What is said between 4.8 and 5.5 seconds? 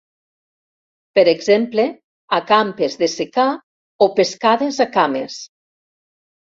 a cames".